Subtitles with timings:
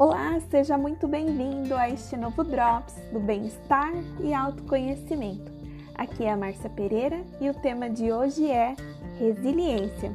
[0.00, 3.92] Olá, seja muito bem-vindo a este novo Drops do Bem-Estar
[4.24, 5.52] e Autoconhecimento.
[5.94, 8.74] Aqui é a Márcia Pereira e o tema de hoje é
[9.18, 10.14] resiliência.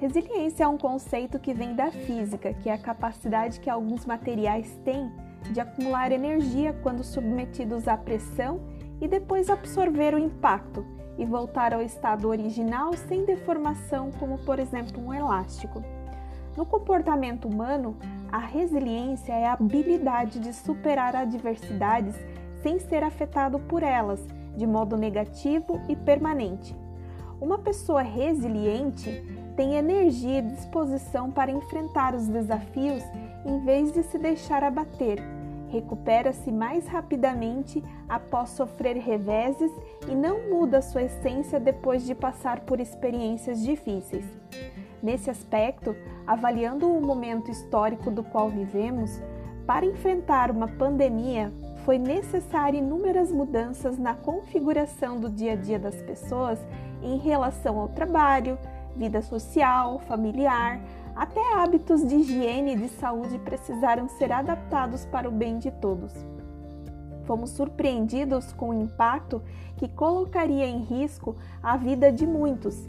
[0.00, 4.76] Resiliência é um conceito que vem da física, que é a capacidade que alguns materiais
[4.84, 5.12] têm
[5.52, 8.60] de acumular energia quando submetidos à pressão
[9.00, 10.84] e depois absorver o impacto
[11.16, 15.84] e voltar ao estado original sem deformação, como por exemplo um elástico.
[16.56, 17.96] No comportamento humano,
[18.32, 22.14] a resiliência é a habilidade de superar adversidades
[22.62, 26.74] sem ser afetado por elas, de modo negativo e permanente.
[27.38, 29.22] Uma pessoa resiliente
[29.54, 33.02] tem energia e disposição para enfrentar os desafios
[33.44, 35.18] em vez de se deixar abater.
[35.68, 39.70] Recupera-se mais rapidamente após sofrer reveses
[40.08, 44.24] e não muda sua essência depois de passar por experiências difíceis.
[45.06, 45.94] Nesse aspecto,
[46.26, 49.22] avaliando o momento histórico do qual vivemos,
[49.64, 51.52] para enfrentar uma pandemia,
[51.84, 56.58] foi necessário inúmeras mudanças na configuração do dia a dia das pessoas
[57.00, 58.58] em relação ao trabalho,
[58.96, 60.80] vida social, familiar,
[61.14, 66.12] até hábitos de higiene e de saúde precisaram ser adaptados para o bem de todos.
[67.26, 69.40] Fomos surpreendidos com o impacto
[69.76, 72.84] que colocaria em risco a vida de muitos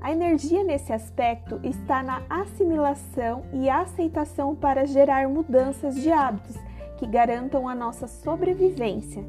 [0.00, 6.56] a energia nesse aspecto está na assimilação e aceitação para gerar mudanças de hábitos
[6.96, 9.24] que garantam a nossa sobrevivência.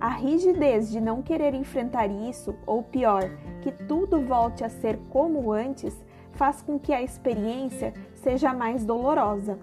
[0.00, 3.30] A rigidez de não querer enfrentar isso, ou pior,
[3.60, 5.94] que tudo volte a ser como antes,
[6.32, 9.58] faz com que a experiência seja mais dolorosa.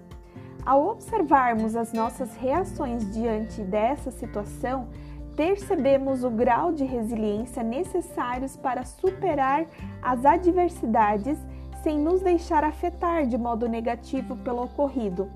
[0.66, 4.88] Ao observarmos as nossas reações diante dessa situação,
[5.38, 9.68] percebemos o grau de resiliência necessários para superar
[10.02, 11.38] as adversidades
[11.84, 15.30] sem nos deixar afetar de modo negativo pelo ocorrido.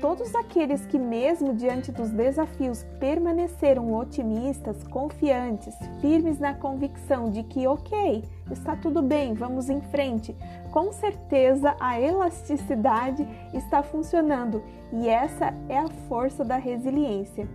[0.00, 7.66] Todos aqueles que, mesmo diante dos desafios, permaneceram otimistas, confiantes, firmes na convicção de que,
[7.68, 10.34] ok, está tudo bem, vamos em frente,
[10.72, 17.48] com certeza a elasticidade está funcionando e essa é a força da resiliência.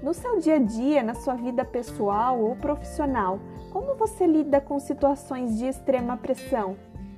[0.00, 3.40] No seu dia a dia, na sua vida pessoal ou profissional,
[3.72, 6.76] como você lida com situações de extrema pressão?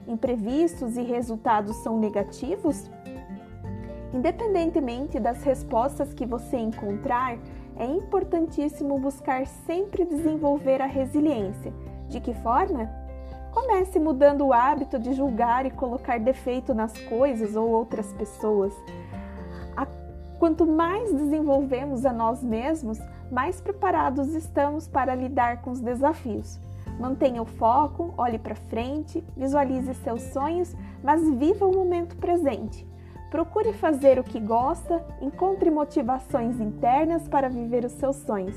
[0.08, 2.90] Imprevistos e resultados são negativos?
[4.14, 7.36] Independentemente das respostas que você encontrar,
[7.76, 11.72] é importantíssimo buscar sempre desenvolver a resiliência.
[12.08, 12.90] De que forma?
[13.52, 18.72] Comece mudando o hábito de julgar e colocar defeito nas coisas ou outras pessoas.
[20.40, 22.98] Quanto mais desenvolvemos a nós mesmos,
[23.30, 26.58] mais preparados estamos para lidar com os desafios.
[26.98, 30.74] Mantenha o foco, olhe para frente, visualize seus sonhos,
[31.04, 32.88] mas viva o momento presente.
[33.30, 38.56] Procure fazer o que gosta, encontre motivações internas para viver os seus sonhos.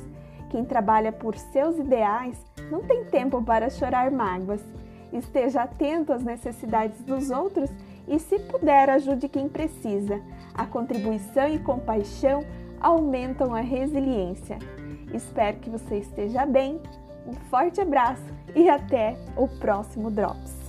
[0.49, 2.41] Quem trabalha por seus ideais
[2.71, 4.63] não tem tempo para chorar mágoas.
[5.11, 7.69] Esteja atento às necessidades dos outros
[8.07, 10.21] e, se puder, ajude quem precisa.
[10.53, 12.43] A contribuição e compaixão
[12.79, 14.59] aumentam a resiliência.
[15.13, 16.81] Espero que você esteja bem.
[17.25, 20.62] Um forte abraço e até o próximo Drops.